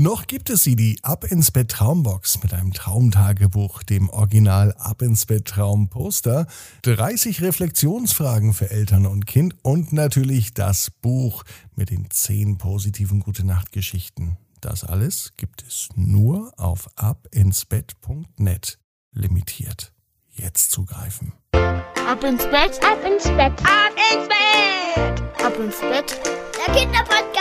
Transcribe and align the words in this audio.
Noch 0.00 0.26
gibt 0.26 0.48
es 0.48 0.62
sie, 0.62 0.76
die 0.76 0.98
Ab 1.02 1.24
ins 1.24 1.50
Bett 1.50 1.72
Traumbox 1.72 2.42
mit 2.42 2.54
einem 2.54 2.72
Traumtagebuch, 2.72 3.82
dem 3.82 4.08
Original 4.08 4.74
Ab 4.78 5.02
ins 5.02 5.26
Bett 5.26 5.44
Traum 5.44 5.90
Poster, 5.90 6.46
30 6.84 7.42
Reflexionsfragen 7.42 8.54
für 8.54 8.70
Eltern 8.70 9.04
und 9.04 9.26
Kind 9.26 9.56
und 9.60 9.92
natürlich 9.92 10.54
das 10.54 10.90
Buch 10.90 11.44
mit 11.76 11.90
den 11.90 12.10
10 12.10 12.56
positiven 12.56 13.20
Gute 13.20 13.44
Nacht 13.44 13.72
Geschichten. 13.72 14.38
Das 14.62 14.84
alles 14.84 15.34
gibt 15.36 15.64
es 15.68 15.90
nur 15.94 16.54
auf 16.56 16.88
abinsbett.net. 16.96 18.78
Limitiert. 19.12 19.92
Jetzt 20.30 20.70
zugreifen. 20.70 21.34
Ab 21.52 22.24
ins 22.24 22.44
Bett, 22.44 22.82
ab 22.82 23.04
ins 23.04 23.24
Bett, 23.24 23.52
ab 23.64 23.92
ins 24.14 24.28
Bett, 24.28 25.44
ab 25.44 25.58
ins 25.58 25.80
Bett. 25.80 26.18
Der 26.56 26.74
Kinderpodcast. 26.74 27.39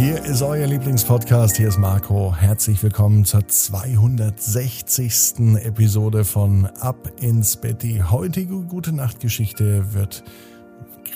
Hier 0.00 0.24
ist 0.24 0.40
euer 0.40 0.66
Lieblingspodcast. 0.66 1.58
Hier 1.58 1.68
ist 1.68 1.76
Marco. 1.76 2.34
Herzlich 2.34 2.82
willkommen 2.82 3.26
zur 3.26 3.46
260. 3.46 5.58
Episode 5.62 6.24
von 6.24 6.64
Ab 6.80 7.12
ins 7.20 7.58
Bett. 7.58 7.82
Die 7.82 8.02
heutige 8.02 8.62
Gute 8.62 8.94
Nacht 8.94 9.20
Geschichte 9.20 9.92
wird 9.92 10.24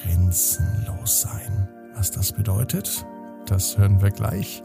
grenzenlos 0.03 1.23
sein. 1.23 1.67
Was 1.95 2.11
das 2.11 2.33
bedeutet? 2.33 3.07
Das 3.47 3.79
hören 3.79 4.03
wir 4.03 4.11
gleich. 4.11 4.63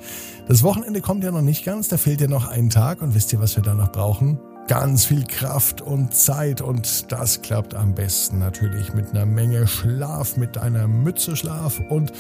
Das 0.50 0.64
Wochenende 0.64 1.00
kommt 1.00 1.24
ja 1.24 1.32
noch 1.32 1.42
nicht 1.42 1.64
ganz, 1.64 1.88
da 1.88 1.96
fehlt 1.96 2.20
ja 2.20 2.28
noch 2.28 2.50
ein 2.50 2.70
Tag 2.70 3.02
und 3.02 3.16
wisst 3.16 3.32
ihr, 3.32 3.40
was 3.40 3.56
wir 3.56 3.64
da 3.64 3.74
noch 3.74 3.94
brauchen? 3.94 4.38
Ganz 4.68 5.06
viel 5.06 5.24
Kraft 5.24 5.80
und 5.80 6.14
Zeit 6.14 6.60
und 6.60 7.10
das 7.14 7.42
klappt 7.42 7.74
am 7.74 7.96
besten 7.96 8.40
natürlich 8.40 8.94
mit 8.94 9.12
einer 9.12 9.26
Menge 9.26 9.66
Schlaf, 9.66 10.36
mit 10.36 10.58
einer 10.58 10.90
Mütze 10.90 11.38
Schlaf 11.38 11.82
und 11.88 12.12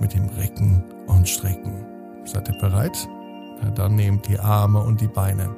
mit 0.00 0.14
dem 0.14 0.28
Recken 0.30 0.84
und 1.06 1.28
Strecken. 1.28 1.86
Seid 2.24 2.48
ihr 2.48 2.58
bereit? 2.58 2.96
Na, 3.62 3.70
dann 3.70 3.94
nehmt 3.94 4.26
die 4.28 4.38
Arme 4.38 4.80
und 4.80 5.00
die 5.00 5.06
Beine, 5.06 5.54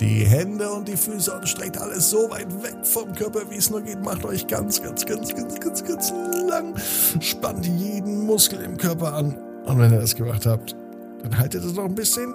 die 0.00 0.24
Hände 0.24 0.70
und 0.70 0.86
die 0.88 0.96
Füße 0.96 1.32
und 1.32 1.48
streckt 1.48 1.78
alles 1.78 2.10
so 2.10 2.30
weit 2.30 2.52
weg 2.62 2.76
vom 2.84 3.12
Körper, 3.12 3.40
wie 3.50 3.56
es 3.56 3.70
nur 3.70 3.82
geht. 3.82 4.02
Macht 4.02 4.24
euch 4.24 4.46
ganz, 4.46 4.82
ganz, 4.82 5.04
ganz, 5.04 5.34
ganz, 5.34 5.58
ganz, 5.58 5.84
ganz 5.84 6.12
lang. 6.48 6.74
Spannt 7.20 7.66
jeden 7.66 8.26
Muskel 8.26 8.60
im 8.60 8.76
Körper 8.76 9.14
an 9.14 9.36
und 9.64 9.78
wenn 9.78 9.92
ihr 9.92 10.00
das 10.00 10.14
gemacht 10.14 10.46
habt, 10.46 10.76
dann 11.22 11.38
haltet 11.38 11.64
es 11.64 11.74
noch 11.74 11.84
ein 11.84 11.94
bisschen. 11.94 12.32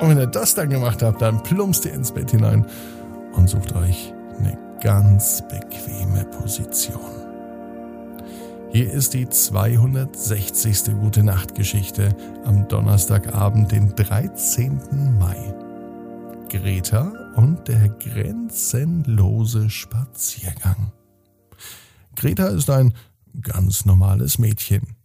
Und 0.00 0.10
wenn 0.10 0.18
ihr 0.18 0.26
das 0.26 0.54
dann 0.54 0.70
gemacht 0.70 1.02
habt, 1.02 1.20
dann 1.22 1.42
plumpst 1.42 1.84
ihr 1.84 1.92
ins 1.92 2.12
Bett 2.12 2.30
hinein 2.30 2.64
und 3.34 3.48
sucht 3.48 3.74
euch 3.74 4.14
eine 4.38 4.56
ganz 4.80 5.42
bequeme 5.48 6.24
Position. 6.24 7.17
Hier 8.70 8.92
ist 8.92 9.14
die 9.14 9.26
260. 9.26 10.92
Gute 11.00 11.22
Nacht 11.22 11.54
Geschichte 11.54 12.14
am 12.44 12.68
Donnerstagabend, 12.68 13.72
den 13.72 13.96
13. 13.96 15.18
Mai. 15.18 15.54
Greta 16.50 17.32
und 17.36 17.66
der 17.66 17.88
grenzenlose 17.88 19.70
Spaziergang. 19.70 20.92
Greta 22.14 22.48
ist 22.48 22.68
ein 22.68 22.92
ganz 23.40 23.86
normales 23.86 24.38
Mädchen. 24.38 24.96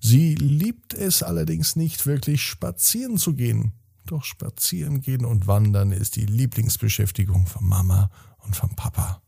Sie 0.00 0.34
liebt 0.34 0.92
es 0.92 1.22
allerdings 1.22 1.76
nicht 1.76 2.04
wirklich 2.04 2.42
spazieren 2.42 3.16
zu 3.16 3.34
gehen. 3.34 3.74
Doch 4.06 4.24
spazieren 4.24 5.02
gehen 5.02 5.24
und 5.24 5.46
wandern 5.46 5.92
ist 5.92 6.16
die 6.16 6.26
Lieblingsbeschäftigung 6.26 7.46
von 7.46 7.64
Mama 7.64 8.10
und 8.38 8.56
von 8.56 8.70
Papa. 8.70 9.22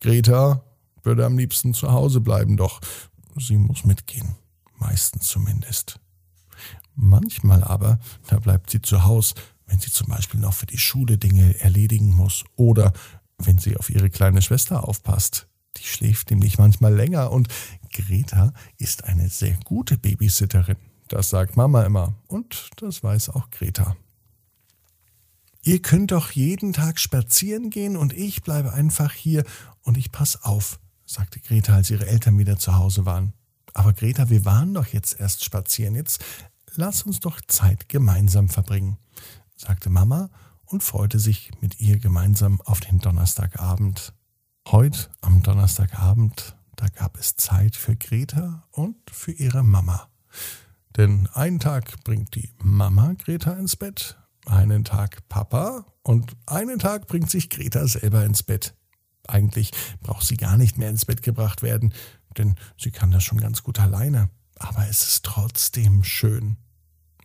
Greta 0.00 0.64
würde 1.04 1.24
am 1.24 1.38
liebsten 1.38 1.74
zu 1.74 1.92
Hause 1.92 2.20
bleiben, 2.20 2.56
doch 2.56 2.80
sie 3.36 3.56
muss 3.56 3.84
mitgehen. 3.84 4.34
Meistens 4.78 5.28
zumindest. 5.28 6.00
Manchmal 6.94 7.64
aber, 7.64 7.98
da 8.28 8.38
bleibt 8.38 8.70
sie 8.70 8.82
zu 8.82 9.04
Hause, 9.04 9.34
wenn 9.66 9.78
sie 9.78 9.90
zum 9.90 10.08
Beispiel 10.08 10.40
noch 10.40 10.54
für 10.54 10.66
die 10.66 10.78
Schule 10.78 11.18
Dinge 11.18 11.58
erledigen 11.60 12.10
muss 12.10 12.44
oder 12.56 12.92
wenn 13.38 13.58
sie 13.58 13.76
auf 13.76 13.90
ihre 13.90 14.10
kleine 14.10 14.42
Schwester 14.42 14.86
aufpasst. 14.86 15.46
Die 15.76 15.84
schläft 15.84 16.30
nämlich 16.30 16.58
manchmal 16.58 16.94
länger 16.94 17.30
und 17.30 17.48
Greta 17.92 18.52
ist 18.76 19.04
eine 19.04 19.28
sehr 19.28 19.56
gute 19.64 19.96
Babysitterin. 19.96 20.76
Das 21.08 21.30
sagt 21.30 21.56
Mama 21.56 21.82
immer 21.84 22.14
und 22.26 22.70
das 22.76 23.02
weiß 23.02 23.30
auch 23.30 23.50
Greta. 23.50 23.96
Ihr 25.62 25.82
könnt 25.82 26.12
doch 26.12 26.30
jeden 26.30 26.72
Tag 26.72 26.98
spazieren 26.98 27.70
gehen 27.70 27.96
und 27.96 28.12
ich 28.12 28.42
bleibe 28.42 28.72
einfach 28.72 29.12
hier 29.12 29.44
und 29.82 29.98
ich 29.98 30.10
pass 30.10 30.42
auf, 30.42 30.80
sagte 31.10 31.40
Greta, 31.40 31.74
als 31.74 31.90
ihre 31.90 32.06
Eltern 32.06 32.38
wieder 32.38 32.56
zu 32.56 32.76
Hause 32.76 33.04
waren. 33.04 33.32
Aber 33.74 33.92
Greta, 33.92 34.30
wir 34.30 34.44
waren 34.44 34.74
doch 34.74 34.86
jetzt 34.86 35.18
erst 35.18 35.44
spazieren. 35.44 35.96
Jetzt 35.96 36.24
lass 36.74 37.02
uns 37.02 37.18
doch 37.18 37.40
Zeit 37.48 37.88
gemeinsam 37.88 38.48
verbringen, 38.48 38.96
sagte 39.56 39.90
Mama 39.90 40.30
und 40.66 40.84
freute 40.84 41.18
sich 41.18 41.50
mit 41.60 41.80
ihr 41.80 41.98
gemeinsam 41.98 42.60
auf 42.60 42.78
den 42.80 43.00
Donnerstagabend. 43.00 44.12
Heute 44.68 45.10
am 45.20 45.42
Donnerstagabend, 45.42 46.56
da 46.76 46.86
gab 46.88 47.18
es 47.18 47.36
Zeit 47.36 47.74
für 47.74 47.96
Greta 47.96 48.68
und 48.70 48.96
für 49.10 49.32
ihre 49.32 49.64
Mama. 49.64 50.08
Denn 50.96 51.28
einen 51.32 51.58
Tag 51.58 52.04
bringt 52.04 52.36
die 52.36 52.52
Mama 52.62 53.14
Greta 53.14 53.54
ins 53.54 53.74
Bett, 53.74 54.16
einen 54.46 54.84
Tag 54.84 55.28
Papa 55.28 55.86
und 56.02 56.36
einen 56.46 56.78
Tag 56.78 57.08
bringt 57.08 57.30
sich 57.30 57.50
Greta 57.50 57.86
selber 57.88 58.24
ins 58.24 58.44
Bett. 58.44 58.74
Eigentlich 59.26 59.70
braucht 60.00 60.26
sie 60.26 60.36
gar 60.36 60.56
nicht 60.56 60.78
mehr 60.78 60.90
ins 60.90 61.04
Bett 61.04 61.22
gebracht 61.22 61.62
werden, 61.62 61.94
denn 62.36 62.56
sie 62.78 62.90
kann 62.90 63.10
das 63.10 63.22
schon 63.22 63.38
ganz 63.38 63.62
gut 63.62 63.78
alleine. 63.80 64.30
Aber 64.56 64.86
es 64.88 65.02
ist 65.02 65.24
trotzdem 65.24 66.04
schön. 66.04 66.56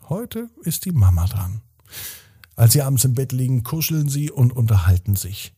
Heute 0.07 0.49
ist 0.63 0.85
die 0.85 0.91
Mama 0.91 1.25
dran. 1.25 1.61
Als 2.55 2.73
sie 2.73 2.81
abends 2.81 3.03
im 3.03 3.13
Bett 3.13 3.31
liegen, 3.31 3.63
kuscheln 3.63 4.07
sie 4.07 4.31
und 4.31 4.53
unterhalten 4.53 5.15
sich. 5.15 5.53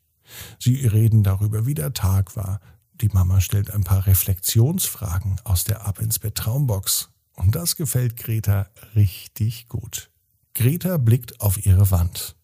Sie 0.59 0.87
reden 0.87 1.23
darüber, 1.23 1.65
wie 1.65 1.75
der 1.75 1.93
Tag 1.93 2.35
war. 2.35 2.59
Die 3.01 3.09
Mama 3.09 3.41
stellt 3.41 3.71
ein 3.71 3.83
paar 3.83 4.07
Reflexionsfragen 4.07 5.39
aus 5.43 5.63
der 5.63 5.85
Ab 5.85 5.99
ins 5.99 6.19
Bett 6.19 6.35
Traumbox. 6.35 7.09
Und 7.33 7.55
das 7.55 7.75
gefällt 7.75 8.17
Greta 8.17 8.67
richtig 8.95 9.67
gut. 9.67 10.09
Greta 10.55 10.97
blickt 10.97 11.39
auf 11.39 11.63
ihre 11.65 11.91
Wand. 11.91 12.36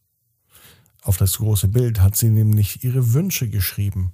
Auf 1.04 1.18
das 1.18 1.38
große 1.38 1.68
Bild 1.68 2.00
hat 2.00 2.16
sie 2.16 2.30
nämlich 2.30 2.84
ihre 2.84 3.14
Wünsche 3.14 3.50
geschrieben. 3.50 4.14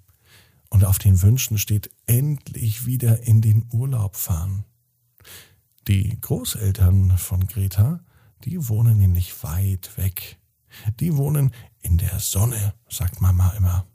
Und 0.70 0.86
auf 0.86 1.00
den 1.00 1.22
Wünschen 1.22 1.58
steht 1.58 1.90
endlich 2.08 2.86
wieder 2.86 3.24
in 3.24 3.42
den 3.42 3.68
Urlaub 3.72 4.16
fahren. 4.16 4.66
Die 5.88 6.20
Großeltern 6.20 7.18
von 7.18 7.48
Greta, 7.48 8.04
die 8.44 8.68
wohnen 8.68 8.98
nämlich 8.98 9.44
weit 9.44 9.98
weg. 9.98 10.40
Die 11.00 11.16
wohnen 11.16 11.52
in 11.82 11.98
der 11.98 12.20
Sonne, 12.20 12.74
sagt 12.90 13.22
Mama 13.22 13.52
immer. 13.52 13.88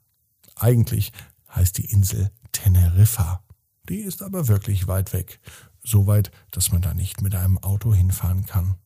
Eigentlich 0.56 1.12
heißt 1.49 1.78
die 1.78 1.87
Insel 1.87 2.31
Teneriffa. 2.53 3.44
Die 3.88 4.00
ist 4.00 4.22
aber 4.22 4.49
wirklich 4.49 4.87
weit 4.87 5.12
weg. 5.12 5.41
So 5.83 6.06
weit, 6.06 6.31
dass 6.50 6.72
man 6.72 6.83
da 6.83 6.94
nicht 6.94 7.22
mit 7.22 7.34
einem 7.34 7.59
Auto 7.59 7.93
hinfahren 7.93 8.47
kann. 8.47 8.77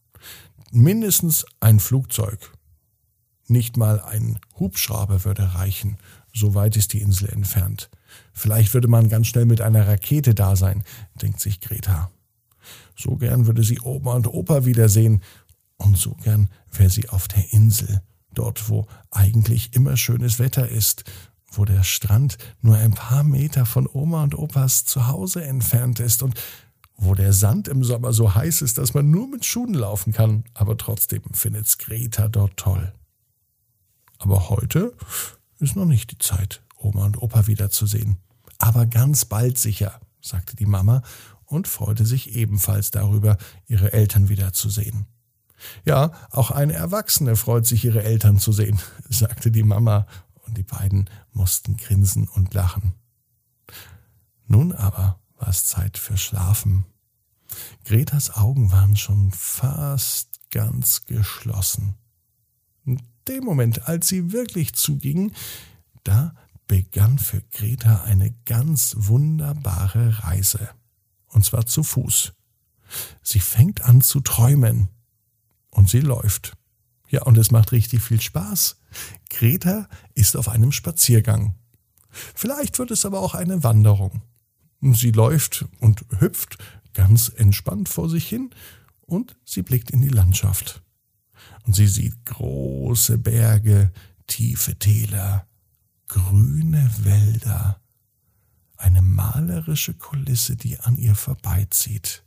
Mindestens 0.70 1.47
ein 1.60 1.78
Flugzeug. 1.78 2.52
Nicht 3.48 3.76
mal 3.76 4.00
ein 4.00 4.38
Hubschrauber 4.59 5.25
würde 5.25 5.54
reichen. 5.54 5.97
So 6.34 6.54
weit 6.54 6.76
ist 6.76 6.92
die 6.92 7.00
Insel 7.00 7.31
entfernt. 7.31 7.91
Vielleicht 8.32 8.75
würde 8.75 8.88
man 8.88 9.09
ganz 9.09 9.26
schnell 9.26 9.47
mit 9.47 9.60
einer 9.60 9.88
Rakete 9.88 10.34
da 10.34 10.54
sein, 10.54 10.84
denkt 11.20 11.41
sich 11.41 11.60
Greta. 11.60 12.10
So 12.97 13.16
gern 13.16 13.47
würde 13.47 13.62
sie 13.62 13.81
Oma 13.82 14.14
und 14.14 14.26
Opa 14.26 14.64
wiedersehen. 14.66 15.22
Und 15.78 15.97
so 15.97 16.14
gern 16.22 16.48
wäre 16.70 16.91
sie 16.91 17.09
auf 17.09 17.28
der 17.28 17.53
Insel, 17.53 18.03
dort 18.34 18.69
wo 18.69 18.86
eigentlich 19.10 19.75
immer 19.75 19.97
schönes 19.97 20.38
Wetter 20.38 20.69
ist, 20.69 21.04
wo 21.50 21.65
der 21.65 21.84
Strand 21.84 22.36
nur 22.60 22.76
ein 22.76 22.92
paar 22.92 23.25
Meter 23.25 23.65
von 23.65 23.88
Oma 23.91 24.25
und 24.25 24.36
Opas 24.36 24.84
Zuhause 24.84 25.42
entfernt 25.44 26.00
ist 26.00 26.22
und 26.22 26.34
wo 26.97 27.15
der 27.15 27.32
Sand 27.32 27.69
im 27.69 27.84
Sommer 27.84 28.12
so 28.12 28.34
heiß 28.34 28.60
ist, 28.60 28.76
dass 28.76 28.92
man 28.92 29.10
nur 29.10 29.28
mit 29.28 29.44
Schuhen 29.44 29.72
laufen 29.72 30.12
kann, 30.12 30.44
aber 30.53 30.77
trotzdem 30.77 31.22
findet's 31.33 31.78
Greta 31.78 32.28
dort 32.28 32.56
toll. 32.56 32.92
Aber 34.18 34.48
heute 34.50 34.94
ist 35.59 35.76
noch 35.76 35.84
nicht 35.84 36.10
die 36.10 36.18
Zeit, 36.18 36.62
Oma 36.76 37.06
und 37.06 37.20
Opa 37.20 37.47
wiederzusehen. 37.47 38.18
Aber 38.59 38.86
ganz 38.86 39.24
bald 39.24 39.59
sicher, 39.59 40.00
sagte 40.20 40.56
die 40.56 40.66
Mama 40.66 41.03
und 41.47 41.68
freute 41.68 42.04
sich 42.04 42.34
ebenfalls 42.34 42.91
darüber, 42.91 43.38
ihre 43.66 43.92
Eltern 43.92 44.28
wiederzusehen. 44.28 45.06
Ja, 45.84 46.12
auch 46.30 46.50
eine 46.50 46.74
Erwachsene 46.74 47.36
freut 47.36 47.66
sich, 47.66 47.84
ihre 47.84 48.03
Eltern 48.03 48.38
zu 48.38 48.53
sehen, 48.53 48.78
sagte 49.09 49.50
die 49.50 49.62
Mama, 49.62 50.06
und 50.48 50.56
die 50.56 50.62
beiden 50.62 51.10
mussten 51.32 51.76
grinsen 51.76 52.26
und 52.26 52.54
lachen. 52.54 52.94
Nun 54.47 54.72
aber 54.72 55.21
war 55.36 55.48
es 55.48 55.66
Zeit 55.66 55.98
für 55.98 56.16
Schlafen. 56.16 56.86
Gretas 57.84 58.34
Augen 58.34 58.72
waren 58.72 58.97
schon 58.97 59.30
fast 59.30 60.41
ganz 60.50 61.04
geschlossen. 61.04 61.94
Dem 63.28 63.45
Moment, 63.45 63.86
als 63.89 64.09
sie 64.09 64.33
wirklich 64.33 64.75
zugingen, 64.75 65.34
da 66.03 66.34
begann 66.66 67.19
für 67.19 67.42
Greta 67.53 68.03
eine 68.04 68.34
ganz 68.45 68.95
wunderbare 68.98 70.25
Reise. 70.25 70.71
Und 71.28 71.45
zwar 71.45 71.66
zu 71.66 71.83
Fuß. 71.83 72.33
Sie 73.22 73.41
fängt 73.41 73.83
an 73.83 74.01
zu 74.01 74.21
träumen. 74.21 74.89
Und 75.71 75.91
sie 75.91 76.01
läuft. 76.01 76.57
Ja, 77.10 77.22
und 77.22 77.39
es 77.39 77.51
macht 77.51 77.72
richtig 77.72 78.03
viel 78.03 78.21
Spaß. 78.21 78.80
Greta 79.31 79.89
ist 80.15 80.36
auf 80.36 80.48
einem 80.48 80.72
Spaziergang. 80.72 81.54
Vielleicht 82.10 82.78
wird 82.78 82.91
es 82.91 83.04
aber 83.04 83.21
auch 83.21 83.34
eine 83.34 83.63
Wanderung. 83.63 84.22
Sie 84.81 85.10
läuft 85.10 85.66
und 85.81 86.04
hüpft 86.19 86.59
ganz 86.95 87.28
entspannt 87.28 87.89
vor 87.89 88.09
sich 88.09 88.28
hin 88.28 88.51
und 89.01 89.36
sie 89.45 89.63
blickt 89.63 89.91
in 89.91 90.03
die 90.03 90.09
Landschaft. 90.09 90.83
Und 91.66 91.74
sie 91.74 91.86
sieht 91.86 92.24
große 92.24 93.18
Berge, 93.18 93.92
tiefe 94.26 94.78
Täler, 94.78 95.46
grüne 96.08 96.90
Wälder, 97.00 97.80
eine 98.76 99.02
malerische 99.02 99.94
Kulisse, 99.94 100.56
die 100.56 100.78
an 100.80 100.96
ihr 100.96 101.14
vorbeizieht. 101.14 102.24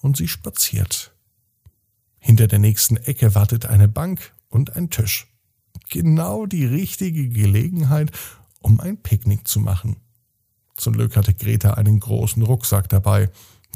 Und 0.00 0.16
sie 0.16 0.28
spaziert. 0.28 1.14
Hinter 2.18 2.46
der 2.46 2.58
nächsten 2.58 2.96
Ecke 2.96 3.34
wartet 3.34 3.66
eine 3.66 3.88
Bank 3.88 4.32
und 4.48 4.76
ein 4.76 4.90
Tisch. 4.90 5.26
Genau 5.90 6.46
die 6.46 6.64
richtige 6.64 7.28
Gelegenheit, 7.28 8.12
um 8.60 8.80
ein 8.80 9.02
Picknick 9.02 9.48
zu 9.48 9.60
machen. 9.60 9.96
Zum 10.76 10.94
Glück 10.94 11.16
hatte 11.16 11.34
Greta 11.34 11.74
einen 11.74 12.00
großen 12.00 12.42
Rucksack 12.42 12.88
dabei. 12.88 13.30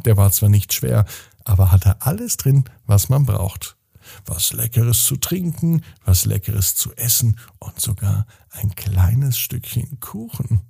Der 0.04 0.16
war 0.16 0.30
zwar 0.30 0.48
nicht 0.48 0.72
schwer, 0.72 1.04
aber 1.44 1.72
hatte 1.72 2.02
alles 2.02 2.36
drin, 2.36 2.64
was 2.86 3.08
man 3.08 3.26
braucht. 3.26 3.76
Was 4.24 4.52
Leckeres 4.52 5.04
zu 5.04 5.16
trinken, 5.16 5.82
was 6.04 6.24
Leckeres 6.24 6.74
zu 6.74 6.94
essen 6.94 7.38
und 7.58 7.80
sogar 7.80 8.26
ein 8.50 8.74
kleines 8.74 9.38
Stückchen 9.38 10.00
Kuchen. 10.00 10.60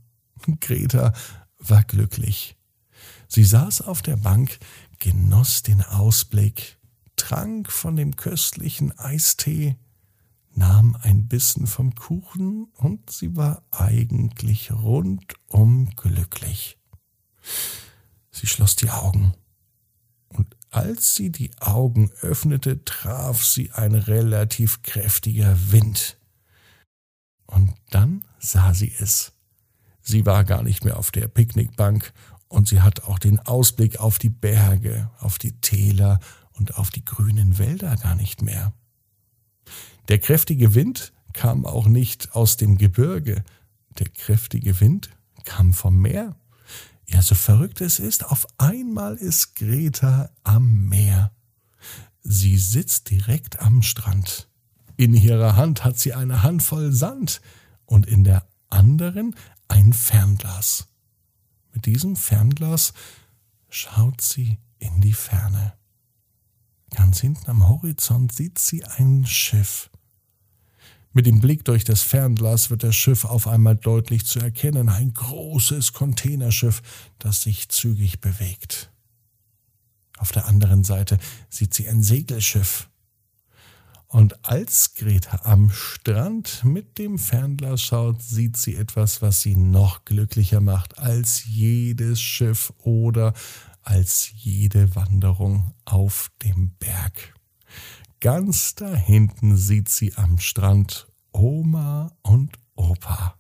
Greta 0.60 1.12
war 1.58 1.84
glücklich. 1.84 2.56
Sie 3.28 3.44
saß 3.44 3.82
auf 3.82 4.02
der 4.02 4.16
Bank, 4.16 4.58
genoss 4.98 5.62
den 5.62 5.82
Ausblick, 5.82 6.78
trank 7.16 7.70
von 7.70 7.96
dem 7.96 8.16
köstlichen 8.16 8.96
Eistee, 8.98 9.76
nahm 10.54 10.96
ein 11.02 11.28
Bissen 11.28 11.66
vom 11.66 11.94
Kuchen 11.94 12.64
und 12.74 13.10
sie 13.10 13.36
war 13.36 13.62
eigentlich 13.70 14.72
rundum 14.72 15.90
glücklich. 15.96 16.78
Sie 18.30 18.46
schloss 18.46 18.76
die 18.76 18.90
Augen. 18.90 19.34
Als 20.76 21.14
sie 21.14 21.32
die 21.32 21.52
Augen 21.58 22.10
öffnete, 22.20 22.84
traf 22.84 23.42
sie 23.42 23.72
ein 23.72 23.94
relativ 23.94 24.82
kräftiger 24.82 25.56
Wind. 25.72 26.18
Und 27.46 27.72
dann 27.88 28.26
sah 28.38 28.74
sie 28.74 28.92
es. 28.98 29.32
Sie 30.02 30.26
war 30.26 30.44
gar 30.44 30.62
nicht 30.62 30.84
mehr 30.84 30.98
auf 30.98 31.10
der 31.10 31.28
Picknickbank 31.28 32.12
und 32.48 32.68
sie 32.68 32.82
hat 32.82 33.04
auch 33.04 33.18
den 33.18 33.40
Ausblick 33.40 34.00
auf 34.00 34.18
die 34.18 34.28
Berge, 34.28 35.10
auf 35.18 35.38
die 35.38 35.58
Täler 35.62 36.20
und 36.52 36.76
auf 36.76 36.90
die 36.90 37.06
grünen 37.06 37.56
Wälder 37.56 37.96
gar 37.96 38.14
nicht 38.14 38.42
mehr. 38.42 38.74
Der 40.08 40.18
kräftige 40.18 40.74
Wind 40.74 41.14
kam 41.32 41.64
auch 41.64 41.86
nicht 41.86 42.34
aus 42.34 42.58
dem 42.58 42.76
Gebirge, 42.76 43.44
der 43.98 44.10
kräftige 44.10 44.78
Wind 44.78 45.08
kam 45.46 45.72
vom 45.72 46.02
Meer. 46.02 46.36
Ja, 47.08 47.22
so 47.22 47.34
verrückt 47.34 47.80
es 47.80 47.98
ist, 47.98 48.24
auf 48.24 48.46
einmal 48.58 49.16
ist 49.16 49.54
Greta 49.54 50.30
am 50.42 50.88
Meer. 50.88 51.32
Sie 52.22 52.58
sitzt 52.58 53.10
direkt 53.10 53.60
am 53.60 53.82
Strand. 53.82 54.48
In 54.96 55.14
ihrer 55.14 55.56
Hand 55.56 55.84
hat 55.84 55.98
sie 55.98 56.14
eine 56.14 56.42
Handvoll 56.42 56.92
Sand 56.92 57.40
und 57.84 58.06
in 58.06 58.24
der 58.24 58.48
anderen 58.70 59.36
ein 59.68 59.92
Fernglas. 59.92 60.88
Mit 61.72 61.86
diesem 61.86 62.16
Fernglas 62.16 62.92
schaut 63.68 64.20
sie 64.20 64.58
in 64.78 65.00
die 65.00 65.12
Ferne. 65.12 65.74
Ganz 66.90 67.20
hinten 67.20 67.50
am 67.50 67.68
Horizont 67.68 68.32
sieht 68.32 68.58
sie 68.58 68.84
ein 68.84 69.26
Schiff. 69.26 69.90
Mit 71.16 71.24
dem 71.24 71.40
Blick 71.40 71.64
durch 71.64 71.82
das 71.82 72.02
Fernglas 72.02 72.68
wird 72.68 72.82
das 72.82 72.94
Schiff 72.94 73.24
auf 73.24 73.48
einmal 73.48 73.74
deutlich 73.74 74.26
zu 74.26 74.38
erkennen, 74.38 74.90
ein 74.90 75.14
großes 75.14 75.94
Containerschiff, 75.94 76.82
das 77.18 77.40
sich 77.40 77.70
zügig 77.70 78.20
bewegt. 78.20 78.92
Auf 80.18 80.30
der 80.30 80.44
anderen 80.44 80.84
Seite 80.84 81.16
sieht 81.48 81.72
sie 81.72 81.88
ein 81.88 82.02
Segelschiff. 82.02 82.90
Und 84.08 84.44
als 84.44 84.92
Greta 84.92 85.40
am 85.44 85.70
Strand 85.70 86.62
mit 86.64 86.98
dem 86.98 87.18
Fernglas 87.18 87.80
schaut, 87.80 88.20
sieht 88.20 88.58
sie 88.58 88.74
etwas, 88.76 89.22
was 89.22 89.40
sie 89.40 89.56
noch 89.56 90.04
glücklicher 90.04 90.60
macht 90.60 90.98
als 90.98 91.46
jedes 91.46 92.20
Schiff 92.20 92.74
oder 92.76 93.32
als 93.80 94.30
jede 94.34 94.94
Wanderung 94.94 95.72
auf 95.86 96.30
dem 96.42 96.72
Berg. 96.78 97.32
Ganz 98.26 98.74
da 98.74 98.92
hinten 98.92 99.56
sieht 99.56 99.88
sie 99.88 100.12
am 100.16 100.40
Strand 100.40 101.06
Oma 101.30 102.10
und 102.22 102.58
Opa. 102.74 103.36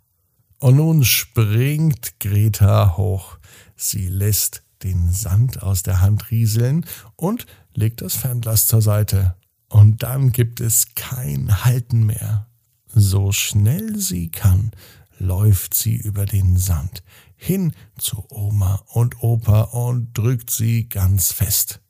Und 0.60 0.76
nun 0.76 1.02
springt 1.02 2.20
Greta 2.20 2.96
hoch. 2.96 3.40
Sie 3.74 4.06
lässt 4.06 4.62
den 4.84 5.10
Sand 5.10 5.60
aus 5.64 5.82
der 5.82 6.02
Hand 6.02 6.30
rieseln 6.30 6.86
und 7.16 7.46
legt 7.74 8.00
das 8.00 8.14
Fernglas 8.14 8.68
zur 8.68 8.80
Seite. 8.80 9.34
Und 9.68 10.04
dann 10.04 10.30
gibt 10.30 10.60
es 10.60 10.94
kein 10.94 11.64
Halten 11.64 12.06
mehr. 12.06 12.46
So 12.86 13.32
schnell 13.32 13.98
sie 13.98 14.28
kann, 14.28 14.70
läuft 15.18 15.74
sie 15.74 15.96
über 15.96 16.26
den 16.26 16.56
Sand 16.56 17.02
hin 17.34 17.72
zu 17.98 18.24
Oma 18.30 18.84
und 18.92 19.20
Opa 19.20 19.62
und 19.62 20.16
drückt 20.16 20.50
sie 20.50 20.88
ganz 20.88 21.32
fest. 21.32 21.80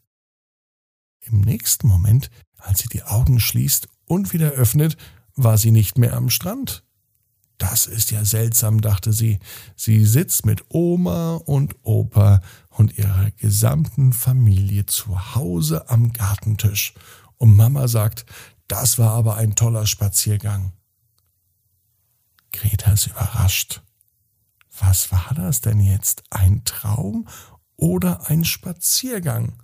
Im 1.21 1.43
nächsten 1.43 1.89
Moment, 1.89 2.31
als 2.59 2.81
sie 2.81 2.89
die 2.89 3.03
Augen 3.03 3.41
schließt 3.41 3.89
und 4.07 4.33
wieder 4.33 4.51
öffnet, 4.51 4.97
war 5.35 5.59
sie 5.59 5.71
nicht 5.71 5.99
mehr 5.99 6.15
am 6.15 6.31
Strand. 6.31 6.85
Das 7.59 7.87
ist 7.87 8.11
ja 8.11 8.25
seltsam, 8.25 8.81
dachte 8.81 9.13
sie. 9.13 9.39
Sie 9.77 10.05
sitzt 10.05 10.45
mit 10.45 10.65
Oma 10.69 11.37
und 11.37 11.75
Opa 11.83 12.43
und 12.69 12.99
ihrer 12.99 13.31
gesamten 13.33 14.13
Familie 14.13 14.85
zu 14.87 15.35
Hause 15.35 15.89
am 15.89 16.13
Gartentisch. 16.13 16.95
Und 17.39 17.57
Mama 17.57 17.89
sagt, 17.89 18.27
das 18.69 18.99
war 18.99 19.13
aber 19.13 19.37
ein 19.37 19.55
toller 19.55 19.87
Spaziergang. 19.87 20.73
Greta 22.53 22.93
ist 22.93 23.07
überrascht. 23.07 23.83
Was 24.79 25.11
war 25.11 25.33
das 25.35 25.63
denn 25.63 25.81
jetzt? 25.81 26.25
Ein 26.31 26.65
Traum 26.65 27.27
oder 27.77 28.29
ein 28.29 28.45
Spaziergang? 28.45 29.63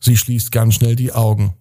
Sie 0.00 0.16
schließt 0.16 0.52
ganz 0.52 0.74
schnell 0.74 0.96
die 0.96 1.12
Augen. 1.12 1.54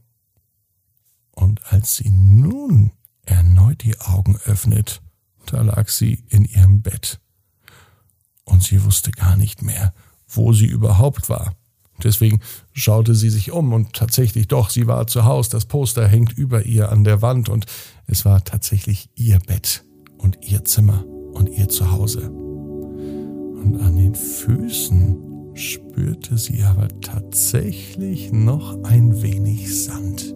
Und 1.35 1.61
als 1.71 1.97
sie 1.97 2.09
nun 2.09 2.91
erneut 3.25 3.83
die 3.83 3.99
Augen 3.99 4.37
öffnet, 4.45 5.01
da 5.45 5.61
lag 5.61 5.89
sie 5.89 6.23
in 6.29 6.45
ihrem 6.45 6.81
Bett. 6.81 7.19
Und 8.45 8.63
sie 8.63 8.83
wusste 8.83 9.11
gar 9.11 9.35
nicht 9.35 9.61
mehr, 9.61 9.93
wo 10.27 10.53
sie 10.53 10.65
überhaupt 10.65 11.29
war. 11.29 11.55
Deswegen 12.03 12.41
schaute 12.73 13.15
sie 13.15 13.29
sich 13.29 13.51
um 13.51 13.71
und 13.73 13.93
tatsächlich 13.93 14.47
doch, 14.47 14.69
sie 14.69 14.87
war 14.87 15.07
zu 15.07 15.25
Hause, 15.25 15.51
das 15.51 15.65
Poster 15.65 16.07
hängt 16.07 16.37
über 16.37 16.65
ihr 16.65 16.91
an 16.91 17.03
der 17.03 17.21
Wand 17.21 17.47
und 17.47 17.65
es 18.05 18.25
war 18.25 18.43
tatsächlich 18.43 19.09
ihr 19.15 19.39
Bett 19.39 19.85
und 20.17 20.37
ihr 20.41 20.65
Zimmer 20.65 21.05
und 21.33 21.49
ihr 21.49 21.69
Zuhause. 21.69 22.29
Und 22.29 23.79
an 23.81 23.95
den 23.95 24.13
Füßen 24.13 25.55
spürte 25.55 26.37
sie 26.37 26.63
aber 26.63 26.89
tatsächlich 26.99 28.31
noch 28.31 28.83
ein 28.83 29.21
wenig 29.21 29.83
Sand. 29.83 30.35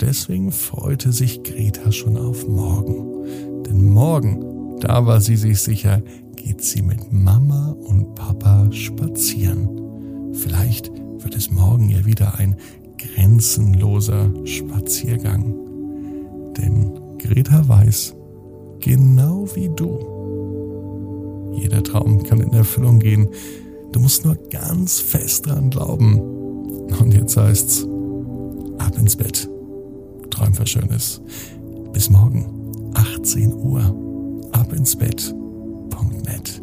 Deswegen 0.00 0.52
freute 0.52 1.12
sich 1.12 1.42
Greta 1.42 1.90
schon 1.90 2.16
auf 2.16 2.46
morgen. 2.46 3.24
Denn 3.64 3.84
morgen, 3.88 4.78
da 4.80 5.04
war 5.06 5.20
sie 5.20 5.36
sich 5.36 5.60
sicher, 5.60 6.02
geht 6.36 6.62
sie 6.62 6.82
mit 6.82 7.12
Mama 7.12 7.76
und 7.80 8.14
Papa 8.14 8.70
spazieren. 8.70 9.68
Vielleicht 10.34 10.92
wird 11.18 11.34
es 11.36 11.50
morgen 11.50 11.88
ja 11.88 12.04
wieder 12.06 12.38
ein 12.38 12.56
grenzenloser 12.96 14.30
Spaziergang. 14.44 15.54
Denn 16.56 16.92
Greta 17.18 17.66
weiß, 17.68 18.14
genau 18.80 19.48
wie 19.54 19.68
du, 19.74 19.98
jeder 21.60 21.82
Traum 21.82 22.22
kann 22.22 22.40
in 22.40 22.52
Erfüllung 22.52 23.00
gehen. 23.00 23.28
Du 23.90 23.98
musst 23.98 24.24
nur 24.24 24.36
ganz 24.50 25.00
fest 25.00 25.46
dran 25.46 25.70
glauben. 25.70 26.20
Und 27.00 27.12
jetzt 27.12 27.36
heißt's, 27.36 27.86
ab 28.78 28.96
ins 28.96 29.16
Bett. 29.16 29.48
Träum 30.30 30.58
was 30.58 30.68
Schönes. 30.70 31.20
Bis 31.92 32.10
morgen, 32.10 32.92
18 32.94 33.52
Uhr. 33.52 33.82
Ab 34.52 34.72
ins 34.72 34.96
Bett. 34.96 35.34
Net. 36.24 36.62